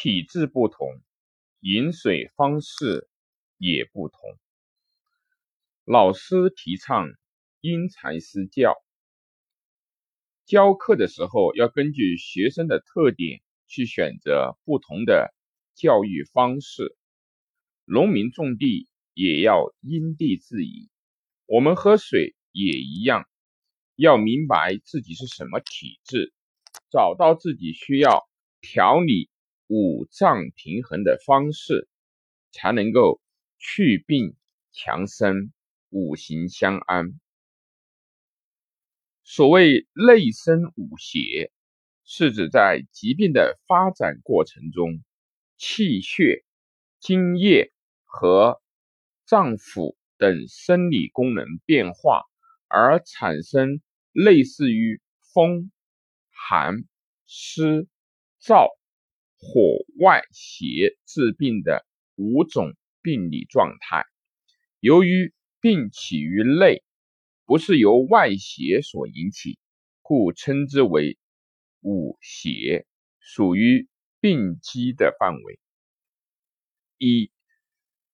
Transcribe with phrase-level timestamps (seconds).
[0.00, 1.00] 体质不同，
[1.58, 3.08] 饮水方式
[3.56, 4.20] 也不同。
[5.84, 7.08] 老师提倡
[7.60, 8.76] 因材施教，
[10.46, 15.34] 教课的时候要根据学生的特点去选择不同的
[15.74, 16.96] 教育方式。
[17.84, 20.88] 农民种地也要因地制宜，
[21.46, 23.28] 我们喝水也一样，
[23.96, 26.32] 要明白自己是什么体质，
[26.88, 28.28] 找到自己需要
[28.60, 29.28] 调理。
[29.68, 31.88] 五脏平衡的方式，
[32.50, 33.20] 才能够
[33.58, 34.34] 祛病
[34.72, 35.52] 强身、
[35.90, 37.20] 五行相安。
[39.24, 41.52] 所谓内生五邪，
[42.04, 45.04] 是指在疾病的发展过程中，
[45.58, 46.46] 气血、
[46.98, 47.70] 津液
[48.04, 48.62] 和
[49.26, 52.22] 脏腑等生理功能变化，
[52.68, 55.02] 而产生类似于
[55.34, 55.70] 风、
[56.30, 56.84] 寒、
[57.26, 57.86] 湿、
[58.40, 58.77] 燥。
[59.40, 59.60] 火
[60.00, 64.04] 外邪治病的五种病理状态，
[64.80, 66.82] 由于病起于内，
[67.46, 69.58] 不是由外邪所引起，
[70.02, 71.16] 故称之为
[71.80, 72.86] 五邪，
[73.20, 73.88] 属于
[74.20, 75.60] 病机的范围。
[76.98, 77.30] 一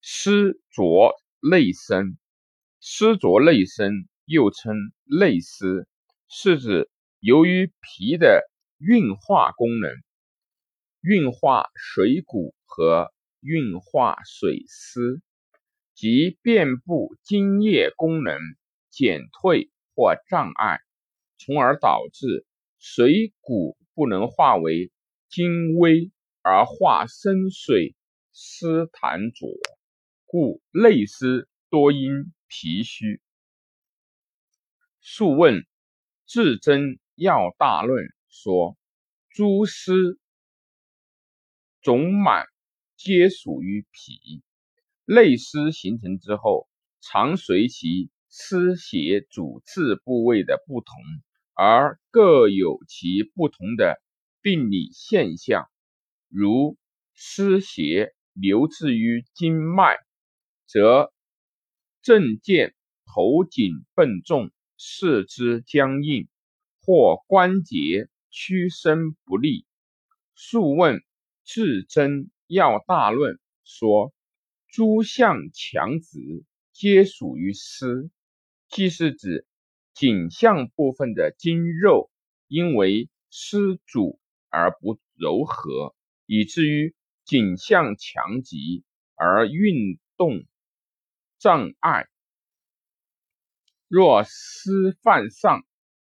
[0.01, 2.17] 湿浊内生，
[2.79, 5.87] 湿浊内生又称内湿，
[6.29, 9.91] 是指由于脾的运化功能。
[11.07, 15.21] 运化水谷和运化水湿，
[15.93, 18.39] 及遍布津液功能
[18.89, 20.79] 减退或障碍，
[21.37, 22.47] 从而导致
[22.79, 24.91] 水谷不能化为
[25.29, 26.09] 精微
[26.41, 27.95] 而化生水
[28.33, 29.47] 湿痰浊，
[30.25, 33.05] 故内湿多因脾虚。
[35.01, 35.53] 《素问·
[36.25, 38.75] 至真要大论》说：
[39.29, 40.17] 诸湿。
[41.85, 42.47] 肿满
[42.97, 44.41] 皆属于脾，
[45.05, 46.67] 内湿形成之后，
[46.99, 50.95] 常随其湿邪主治部位的不同，
[51.53, 54.01] 而各有其不同的
[54.41, 55.69] 病理现象。
[56.27, 56.75] 如
[57.13, 59.95] 湿邪留滞于经脉，
[60.65, 61.13] 则
[62.01, 62.73] 症见
[63.05, 66.27] 头颈笨重、四肢僵硬，
[66.81, 69.67] 或关节屈伸不利。
[70.33, 71.04] 素问。
[71.45, 74.13] 至真要大论说，
[74.67, 78.09] 诸项强直皆属于湿，
[78.67, 79.45] 即是指
[79.93, 82.09] 颈项部分的筋肉
[82.47, 84.19] 因为湿阻
[84.49, 85.95] 而不柔和，
[86.25, 88.83] 以至于颈项强疾
[89.15, 90.45] 而运动
[91.37, 92.07] 障碍。
[93.87, 95.63] 若湿犯上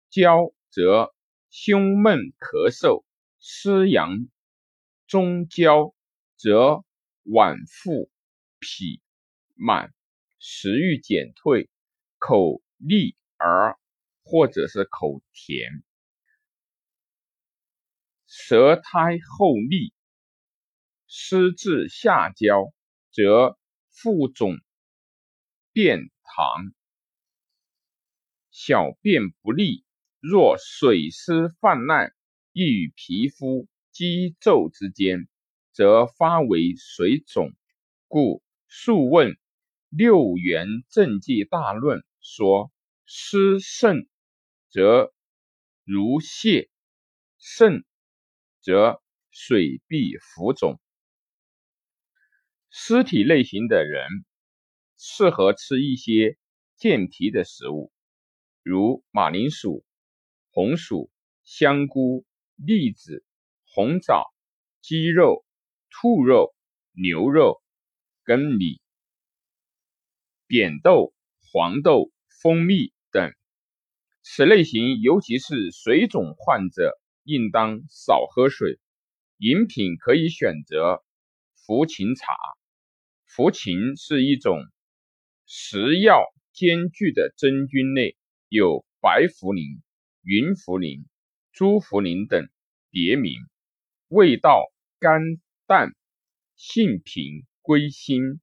[0.10, 1.14] 焦，则
[1.50, 3.04] 胸闷咳嗽，
[3.40, 4.28] 湿阳。
[5.08, 5.96] 中焦
[6.36, 6.84] 则
[7.24, 8.12] 脘腹
[8.60, 9.00] 痞
[9.56, 9.94] 满，
[10.38, 11.70] 食欲减退，
[12.18, 13.80] 口腻而
[14.24, 15.82] 或者是口甜，
[18.26, 19.94] 舌苔厚腻。
[21.08, 22.74] 湿至下焦
[23.12, 23.58] 则
[23.90, 24.58] 腹肿
[25.72, 26.74] 便溏，
[28.52, 29.86] 小便不利。
[30.20, 32.14] 若水湿泛滥，
[32.52, 33.70] 易与皮肤。
[33.98, 35.28] 肌皱之间，
[35.72, 37.52] 则发为水肿，
[38.08, 38.20] 故
[38.68, 39.32] 《素问·
[39.90, 42.72] 六元正纪大论》说：
[43.08, 44.08] 湿盛
[44.70, 45.12] 则
[45.84, 46.70] 如泻，
[47.40, 47.84] 盛
[48.62, 50.80] 则水必浮肿。
[52.70, 54.08] 湿体类型的人
[55.00, 56.38] 适合吃一些
[56.76, 57.92] 健脾的食物，
[58.62, 59.84] 如马铃薯、
[60.52, 61.10] 红薯、
[61.44, 63.24] 香菇、栗子。
[63.78, 64.26] 红枣、
[64.82, 65.46] 鸡肉、
[65.92, 66.56] 兔肉、
[66.94, 67.62] 牛肉、
[68.26, 68.82] 粳米、
[70.48, 71.14] 扁豆、
[71.52, 72.12] 黄豆、
[72.42, 73.32] 蜂蜜等，
[74.24, 78.80] 此类型尤其是水肿患者，应当少喝水。
[79.38, 81.04] 饮品可以选择
[81.68, 82.34] 茯芩茶。
[83.30, 84.60] 茯芩是一种
[85.46, 88.18] 食药兼具的真菌类，
[88.50, 89.82] 有白茯苓、
[90.24, 91.06] 云茯苓、
[91.52, 92.50] 朱茯苓等
[92.90, 93.34] 别名。
[94.10, 94.64] 味道
[95.00, 95.22] 甘
[95.66, 95.92] 淡，
[96.56, 98.40] 性平，归心、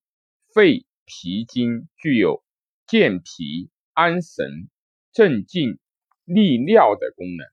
[0.53, 2.45] 肺、脾经，具有
[2.87, 4.69] 健脾、安神、
[5.11, 5.79] 镇静、
[6.25, 7.47] 利尿的功能，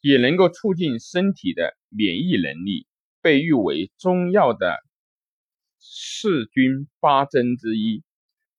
[0.00, 2.86] 也能够促进身体的免疫能力，
[3.20, 4.78] 被誉为中药的
[5.78, 8.02] 四君八珍之一，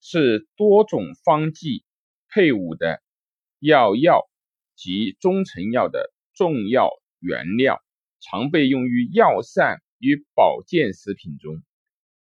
[0.01, 1.83] 是多种方剂
[2.29, 3.01] 配伍的
[3.59, 4.29] 药药。
[4.77, 6.89] 及中成药的重要
[7.19, 7.81] 原料，
[8.21, 11.63] 常被用于药膳与保健食品中，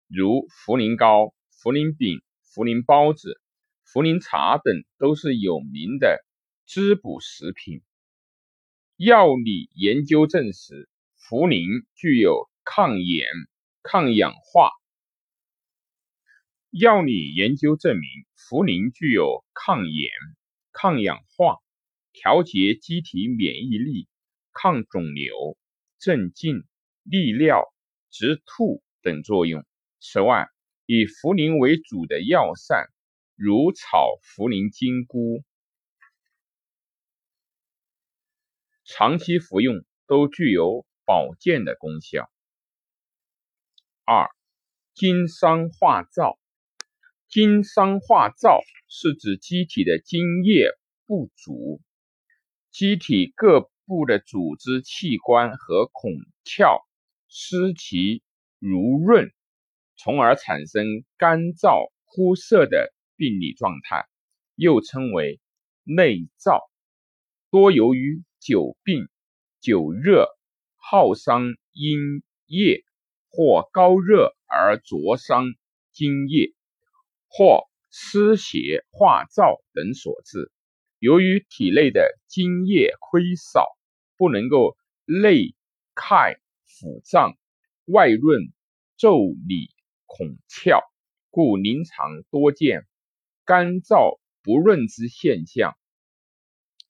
[0.08, 1.32] 如茯苓糕、
[1.62, 3.40] 茯苓饼、茯苓包子、
[3.86, 6.22] 茯苓茶等都是有名的
[6.66, 7.82] 滋补食品。
[8.96, 10.88] 药理研究证实，
[11.18, 13.26] 茯苓具有抗炎、
[13.82, 14.70] 抗氧化。
[16.70, 18.02] 药理研究证明，
[18.36, 20.10] 茯苓具有抗炎、
[20.72, 21.58] 抗氧化、
[22.12, 24.08] 调节机体免疫力、
[24.52, 25.56] 抗肿瘤、
[25.98, 26.64] 镇静、
[27.02, 27.72] 利尿、
[28.10, 29.64] 止吐等作用。
[30.00, 30.48] 此外，
[30.86, 32.88] 以茯苓为主的药膳，
[33.36, 35.44] 如炒茯苓金菇。
[38.84, 42.28] 长期服用都具有保健的功效。
[44.04, 44.28] 二、
[44.94, 46.38] 经伤化燥。
[47.28, 50.70] 经伤化燥是指机体的津液
[51.06, 51.80] 不足，
[52.70, 56.12] 机体各部的组织器官和孔
[56.44, 56.80] 窍
[57.28, 58.22] 湿气
[58.58, 59.32] 濡润，
[59.96, 60.84] 从而产生
[61.16, 64.06] 干燥枯涩的病理状态，
[64.54, 65.40] 又称为
[65.84, 66.60] 内燥，
[67.50, 68.22] 多由于。
[68.42, 69.06] 久病、
[69.60, 70.26] 久热
[70.76, 72.82] 耗伤阴液，
[73.28, 75.44] 或高热而灼伤
[75.92, 76.54] 津液，
[77.28, 80.50] 或湿邪化燥等所致。
[81.00, 83.66] 由于体内的津液亏少，
[84.16, 85.56] 不能够内
[85.96, 86.36] 开
[86.68, 87.36] 腑脏、
[87.86, 88.52] 外润
[88.96, 89.70] 腠理
[90.06, 90.80] 孔窍，
[91.30, 92.86] 故临床多见
[93.44, 95.76] 干燥不润之现象。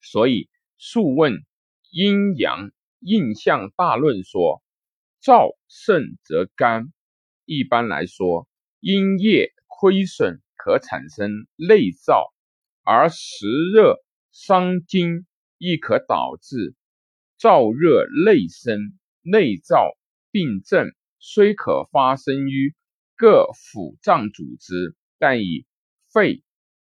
[0.02, 0.50] 所以。
[0.82, 1.34] 《素问·
[1.90, 2.70] 阴阳
[3.00, 4.62] 应象大论》说
[5.22, 6.90] ：“燥盛则干。
[7.44, 8.48] 一般来说，
[8.80, 12.32] 阴液亏损可产生内燥，
[12.82, 13.96] 而实热
[14.32, 15.26] 伤津
[15.58, 16.74] 亦可导致
[17.38, 18.98] 燥热内生。
[19.22, 19.96] 内燥
[20.30, 20.86] 病症
[21.18, 22.74] 虽可发生于
[23.16, 25.66] 各腑脏组织，但以
[26.10, 26.42] 肺、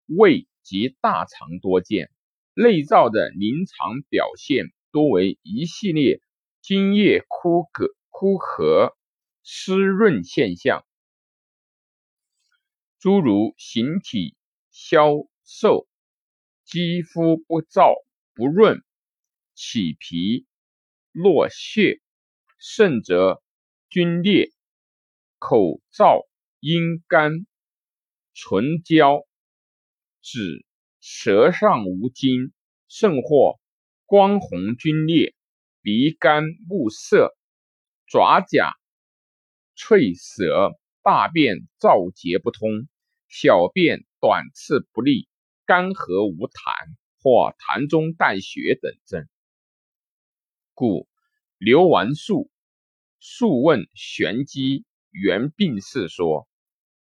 [0.05, 2.09] 胃及大肠多见。”
[2.55, 6.21] 内燥的临床表现多为一系列
[6.61, 8.93] 津液枯涸、枯涸、
[9.43, 10.85] 湿润现象，
[12.99, 14.37] 诸如形体
[14.71, 15.15] 消
[15.55, 15.87] 瘦、
[16.63, 17.93] 肌肤不燥
[18.33, 18.83] 不润、
[19.53, 20.47] 起皮、
[21.11, 22.01] 落血，
[22.57, 23.39] 甚则
[23.91, 24.51] 皲裂、
[25.37, 26.25] 口燥
[26.59, 27.45] 阴干、
[28.33, 29.27] 唇焦、
[30.23, 30.65] 指。
[30.99, 32.51] 舌上无津，
[32.87, 33.59] 甚或
[34.05, 35.35] 光红皲裂，
[35.81, 37.35] 鼻干目涩，
[38.07, 38.73] 爪甲
[39.75, 40.71] 脆涩，
[41.03, 42.87] 大便燥结不通，
[43.27, 45.27] 小便短赤不利，
[45.65, 49.27] 干涸无痰，或痰中带血等症。
[50.73, 51.07] 故
[51.57, 52.45] 刘完素
[53.19, 56.47] 《素问玄机原病是》说：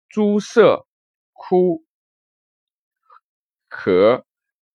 [0.10, 0.88] 诸色
[1.34, 1.86] 枯。
[3.70, 4.26] 咳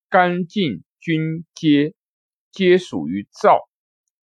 [0.09, 1.93] 干净均皆
[2.51, 3.67] 皆属于燥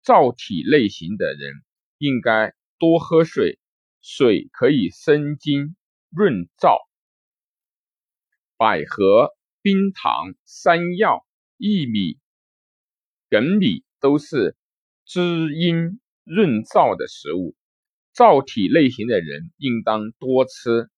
[0.04, 1.64] 燥体类型的人，
[1.98, 3.60] 应该多喝水，
[4.00, 5.76] 水可以生津
[6.12, 6.78] 润燥。
[8.56, 11.26] 百合、冰糖、山药、
[11.58, 12.18] 薏米、
[13.30, 14.56] 粳米都是
[15.06, 15.22] 滋
[15.54, 17.56] 阴润燥的食物，
[18.16, 20.90] 燥体类型的人应当多吃，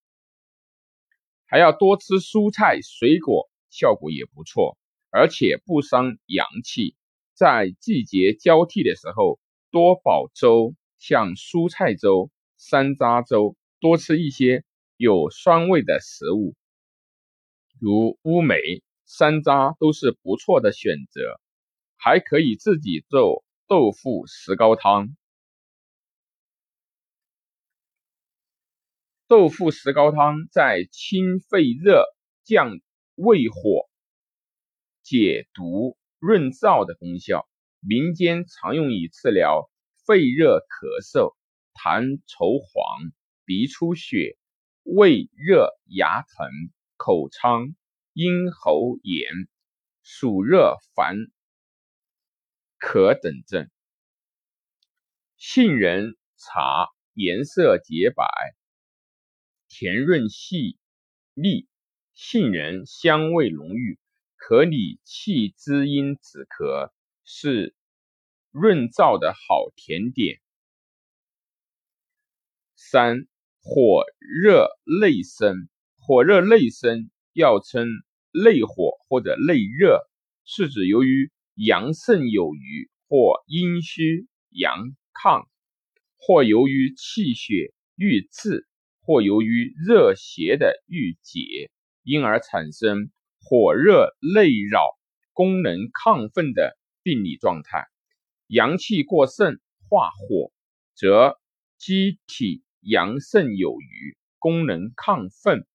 [1.45, 3.49] 还要多吃蔬菜水果。
[3.71, 4.77] 效果也不错，
[5.11, 6.97] 而且不伤阳气。
[7.33, 9.39] 在季节交替的时候，
[9.71, 14.65] 多煲粥，像蔬菜粥、山楂粥，多吃一些
[14.97, 16.53] 有酸味的食物，
[17.81, 18.55] 如乌梅、
[19.05, 21.41] 山楂都是不错的选择。
[21.97, 25.17] 还可以自己做豆腐石膏汤。
[29.27, 32.05] 豆腐石膏汤在清肺热、
[32.45, 32.79] 降。
[33.15, 33.87] 胃火、
[35.03, 37.47] 解毒、润燥的功效，
[37.79, 39.69] 民间常用以治疗
[40.07, 41.35] 肺热咳嗽、
[41.75, 43.11] 痰稠黄、
[43.45, 44.37] 鼻出血、
[44.81, 46.49] 胃热牙疼、
[47.03, 47.75] 口疮、
[48.13, 49.25] 咽喉炎、
[50.03, 51.15] 暑热烦
[52.77, 53.71] 渴等症。
[55.35, 58.23] 杏仁茶颜色洁白，
[59.67, 60.77] 甜润细
[61.33, 61.67] 腻。
[62.13, 63.97] 杏仁香味浓郁，
[64.35, 66.91] 可理气滋阴止咳，
[67.23, 67.73] 是
[68.51, 70.39] 润燥的好甜点。
[72.75, 73.27] 三
[73.59, 74.67] 火热
[74.99, 75.67] 内生，
[76.03, 77.85] 火热内生要称
[78.31, 79.99] 内火或者内热，
[80.45, 85.45] 是指由于阳盛有余或阴虚阳亢，
[86.17, 88.65] 或由于气血郁滞，
[89.01, 91.69] 或由于热邪的郁结，
[92.01, 94.81] 因而产生火热内扰、
[95.33, 97.85] 功能亢奋的病理状态。
[98.47, 100.51] 阳气过盛化火，
[100.95, 101.37] 则
[101.77, 105.67] 机体阳盛有余，功能亢奋，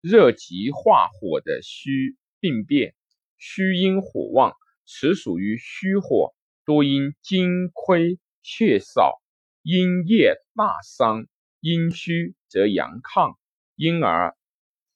[0.00, 2.94] 热极化火的虚病变。
[3.38, 4.54] 虚阴火旺，
[4.84, 9.20] 此属于虚火，多因精亏血少，
[9.62, 11.26] 阴液大伤。
[11.60, 13.36] 阴虚则阳亢，
[13.76, 14.34] 因而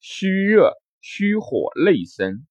[0.00, 2.46] 虚热虚火内生。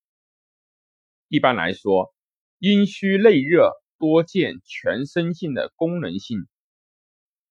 [1.28, 2.14] 一般来说，
[2.60, 6.48] 阴虚内热多见全身性的功能性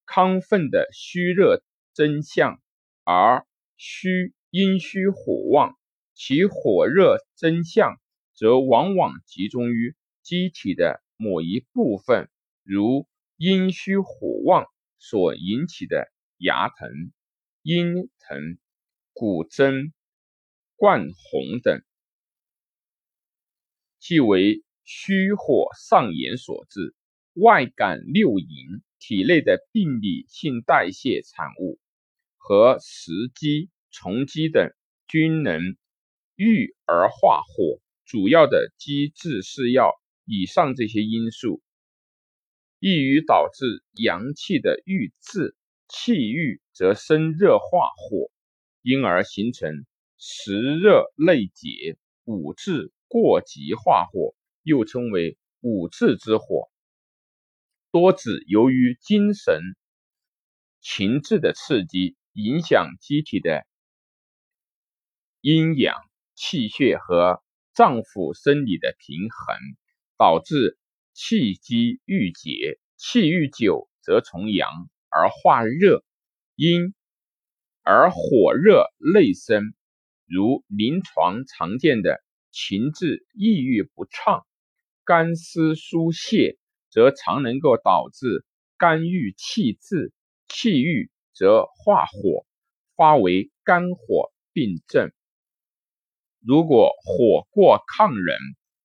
[0.05, 1.61] 亢奋的虚热
[1.93, 2.61] 真相，
[3.03, 3.45] 而
[3.75, 5.75] 虚阴虚火旺，
[6.13, 7.99] 其火热真相。
[8.35, 12.29] 则往往集中于机体的某一部分，
[12.61, 13.07] 如
[13.37, 14.67] 阴虚火旺
[14.99, 17.11] 所引起的牙疼、
[17.63, 18.59] 阴疼、
[19.11, 19.91] 骨蒸、
[20.75, 21.81] 冠红等，
[23.97, 26.93] 即为虚火上炎所致。
[27.33, 31.79] 外感六淫，体内的病理性代谢产物
[32.37, 34.73] 和食积、虫积等，
[35.07, 35.77] 均能
[36.35, 37.79] 郁而化火。
[38.05, 39.93] 主要的机制是要
[40.25, 41.61] 以上这些因素，
[42.79, 45.55] 易于导致阳气的郁滞，
[45.87, 48.29] 气郁则生热化火，
[48.81, 49.85] 因而形成
[50.17, 56.69] 实热内结，五滞过急化火，又称为五滞之火。
[57.91, 59.61] 多指由于精神
[60.81, 63.65] 情志的刺激，影响机体的
[65.43, 65.95] 阴阳
[66.33, 67.43] 气血和。
[67.75, 69.57] 脏腑生理的平衡，
[70.15, 70.77] 导致
[71.11, 74.69] 气机郁结，气郁久则从阳
[75.09, 76.05] 而化热，
[76.55, 76.93] 阴
[77.81, 79.73] 而火热内生。
[80.27, 84.45] 如临床常见的情志抑郁不畅、
[85.03, 86.59] 肝湿疏泄，
[86.91, 88.45] 则常能够导致
[88.77, 90.13] 肝郁气滞，
[90.47, 92.45] 气郁则化火，
[92.95, 95.11] 发为肝火病症。
[96.45, 98.37] 如果火过亢人，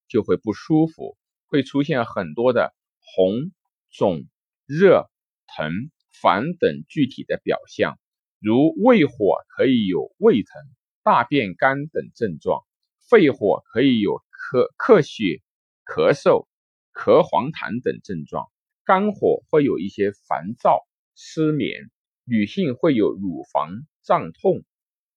[0.07, 3.51] 就会不舒服，会出现很多的红、
[3.91, 4.23] 肿、
[4.65, 5.11] 热、
[5.49, 5.91] 疼、
[6.23, 7.99] 烦等具体的表象。
[8.39, 10.63] 如胃火可以有胃疼、
[11.03, 12.65] 大便干等症状；
[13.11, 15.43] 肺火可以有咳咳血、
[15.85, 16.47] 咳嗽、
[16.95, 18.45] 咳黄痰等症状；
[18.85, 20.87] 肝火会有一些烦躁、
[21.17, 21.89] 失眠；
[22.23, 23.71] 女性会有乳房
[24.05, 24.63] 胀痛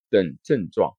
[0.09, 0.97] 等症状。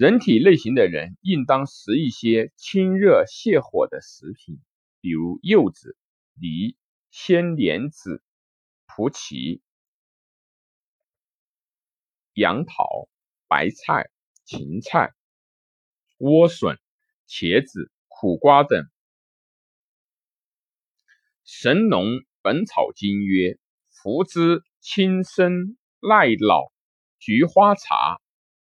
[0.00, 4.58] 人体类型的人应当食一些清热泻火的食品，
[5.02, 5.94] 比如柚子、
[6.40, 6.74] 梨、
[7.10, 8.22] 鲜莲子、
[8.86, 9.60] 蒲荠、
[12.32, 13.10] 杨桃、
[13.46, 14.08] 白菜、
[14.46, 15.12] 芹菜、
[16.16, 16.78] 莴笋、
[17.28, 18.82] 茄子、苦瓜等。
[21.44, 22.06] 《神农
[22.40, 23.58] 本草经》曰
[23.92, 26.72] ：“服之轻身耐老，
[27.18, 28.18] 菊花茶。”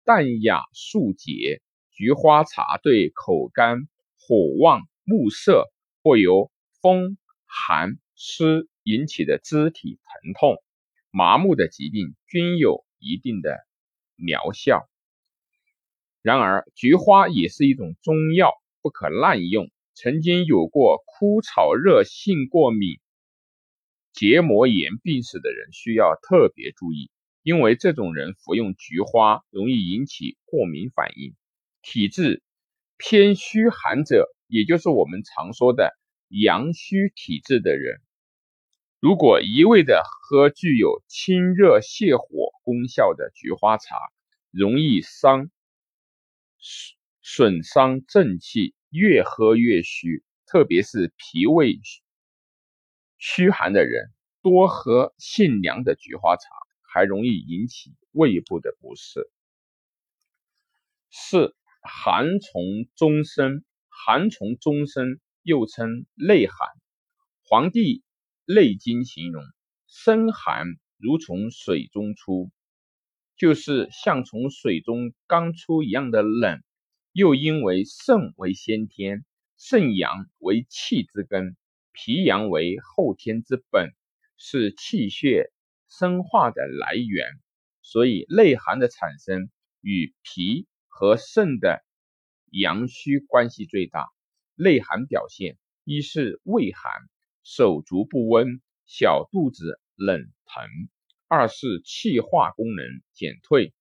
[0.10, 1.62] 淡雅素洁，
[1.92, 3.88] 菊花茶对口干、
[4.18, 5.70] 火旺、目涩
[6.01, 6.50] 或由
[6.82, 10.58] 风寒湿引起的肢体疼痛、
[11.12, 13.60] 麻木的疾病均有一定的
[14.16, 14.89] 疗效。
[16.24, 19.70] 然而，菊花也是一种中药，不可滥用。
[19.94, 22.98] 曾经有过枯草热性过敏、
[24.12, 27.12] 结膜炎病史的人，需要特别注意。
[27.41, 31.36] 因为这种人服用菊花容易引起过敏反应，
[31.81, 32.43] 体质
[32.98, 35.93] 偏虚寒者，也就是我们常说的
[36.27, 38.01] 阳虚体质的人，
[39.00, 43.96] 如果一味的喝具有清热泻火功效的菊花茶，
[44.51, 45.50] 容易伤
[47.22, 50.24] 损伤正气，越喝越虚。
[50.46, 51.79] 特别是脾胃
[53.17, 56.41] 虚寒的人，多喝性凉的菊花茶。
[56.91, 59.29] 还容易引起胃部的不适。
[61.12, 62.63] 四寒从
[62.96, 66.67] 中生，寒从中生又称内寒。
[67.43, 68.03] 《黄帝
[68.46, 69.43] 内经》形容
[69.88, 70.67] 生寒
[70.98, 72.51] 如从水中出，
[73.38, 76.62] 就是像从水中刚出一样的冷。
[77.12, 79.25] 又因为肾为先天，
[79.58, 81.58] 肾阳为气之根，
[81.91, 83.96] 脾阳为后天之本，
[84.38, 85.51] 是气血。
[85.89, 87.27] 生化的来源，
[87.81, 89.50] 所以内寒的产生
[89.81, 91.84] 与脾和肾的
[92.51, 94.08] 阳虚关系最大。
[94.55, 96.91] 内寒表现一是胃寒，
[97.43, 100.67] 手足不温，小肚子冷疼；
[101.27, 103.74] 二是气化功能减退，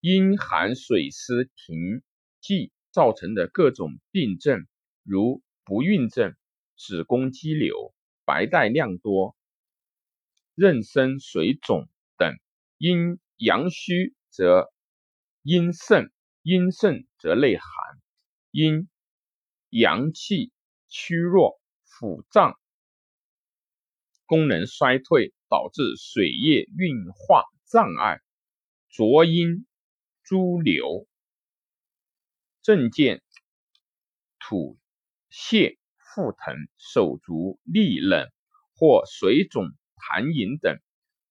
[0.00, 2.02] 因寒水湿停
[2.40, 4.66] 滞造成的各种病症，
[5.02, 6.34] 如不孕症、
[6.76, 7.94] 子宫肌瘤、
[8.24, 9.36] 白带量多、
[10.56, 12.34] 妊娠水肿等。
[12.78, 14.70] 阴阳虚则
[15.42, 16.10] 阴盛，
[16.42, 17.64] 阴盛则内寒；
[18.50, 18.88] 阴
[19.70, 20.52] 阳气
[20.88, 22.58] 虚弱，腑脏
[24.26, 28.20] 功能衰退，导致水液运化障碍，
[28.88, 29.66] 浊阴
[30.22, 31.06] 诸流，
[32.62, 33.22] 症见
[34.38, 34.78] 吐
[35.30, 38.30] 泻、腹疼、手足利冷
[38.74, 39.70] 或水肿、
[40.04, 40.78] 痰饮等。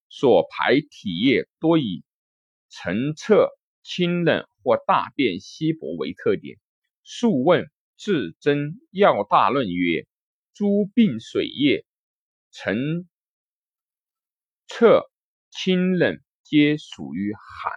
[0.09, 2.03] 所排体液多以
[2.69, 3.49] 澄澈、
[3.81, 6.59] 清冷或大便稀薄为特点。
[7.03, 10.07] 素问至真要大论曰：
[10.53, 11.85] 诸病水液
[12.51, 13.09] 澄
[14.67, 15.01] 澈、
[15.49, 17.71] 清冷，皆属于寒。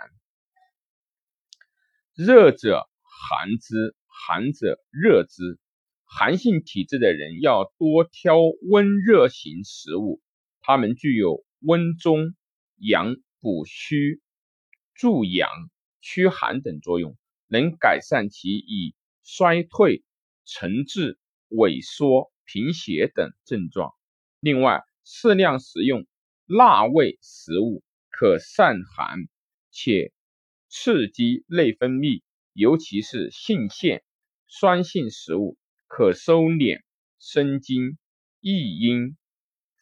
[2.15, 5.59] 热者寒之，寒者热之。
[6.05, 8.37] 寒性体质的人要多挑
[8.71, 10.21] 温热型食物，
[10.67, 11.47] 它们具有。
[11.61, 12.35] 温中
[12.77, 14.21] 阳、补虚、
[14.95, 15.49] 助阳、
[16.01, 17.17] 驱寒等作用，
[17.49, 18.95] 能改善其以
[19.25, 20.05] 衰退、
[20.45, 21.19] 沉滞、
[21.49, 23.95] 萎缩、贫血等症状。
[24.39, 26.07] 另外，适量食用
[26.47, 29.27] 辣味食物，可散寒，
[29.71, 30.13] 且
[30.69, 34.05] 刺激内分泌，尤其是性腺。
[34.47, 35.57] 酸性食物
[35.89, 36.83] 可收敛
[37.19, 37.99] 生津、
[38.41, 39.17] 益阴，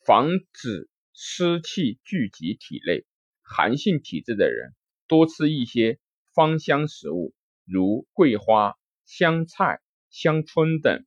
[0.05, 0.89] 防止。
[1.17, 3.05] 湿气聚集体内，
[3.41, 4.75] 寒性体质的人
[5.07, 6.01] 多吃一些
[6.35, 7.33] 芳香食物，
[7.65, 9.81] 如桂花、香菜、
[10.11, 11.07] 香椿等。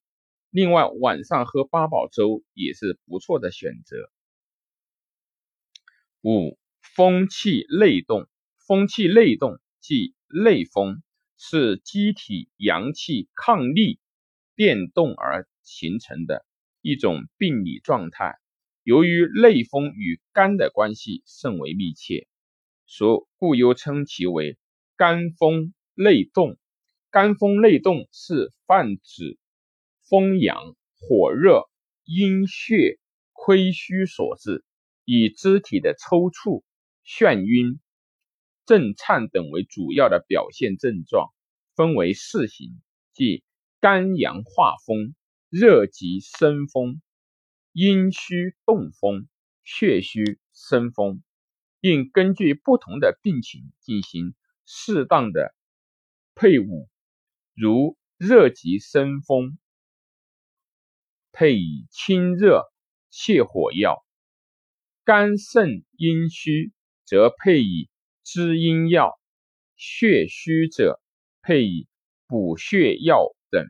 [0.50, 4.10] 另外，晚上喝八宝粥也是不错的选择。
[6.21, 6.58] 五、
[6.95, 8.30] 风气内动，
[8.65, 11.04] 风气内动即内风，
[11.38, 14.00] 是机体阳气抗力
[14.56, 16.45] 变动而形成的
[16.82, 18.39] 一种病理状态。
[18.88, 22.26] 由于内风与肝的关系甚为密切，
[22.86, 24.58] 所故又称其为
[24.95, 26.58] 肝风内动。
[27.10, 29.38] 肝风内动是泛指
[30.08, 31.63] 风阳、火热、
[32.06, 32.97] 阴血
[33.34, 34.63] 亏虚所致，
[35.04, 36.63] 以肢体的抽搐、
[37.06, 37.82] 眩晕、
[38.65, 41.28] 震颤等为主要的表现症状，
[41.76, 42.69] 分为四型，
[43.13, 43.43] 即
[43.82, 45.13] 肝阳化风、
[45.50, 47.02] 热极生风。
[47.80, 49.28] 阴虚动风，
[49.63, 51.22] 血虚生风，
[51.80, 54.34] 并根据不同的病情进行
[54.66, 55.54] 适当的
[56.34, 56.90] 配伍。
[57.54, 59.60] 如热极生风，
[61.32, 62.63] 配以清热
[63.12, 64.04] 泻火药；
[65.04, 66.72] 肝肾阴虚，
[67.06, 67.92] 则配以
[68.24, 69.20] 滋阴药；
[69.76, 71.00] 血虚者，
[71.44, 71.88] 配以
[72.26, 73.68] 补血药等。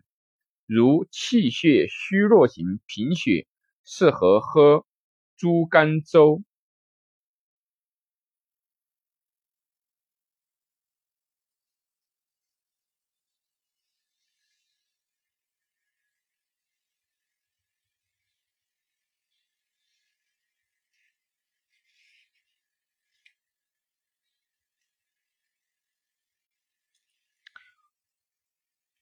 [0.66, 3.46] 如气血虚弱型贫血。
[3.88, 4.86] 适合喝
[5.36, 6.44] 猪肝粥。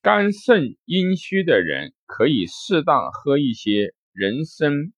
[0.02, 3.94] 肝肾阴虚的人可以适当喝一些。
[4.16, 4.94] 人参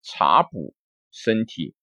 [0.00, 0.74] 茶补
[1.10, 1.74] 身体，